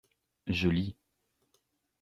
[0.47, 0.95] Je lis.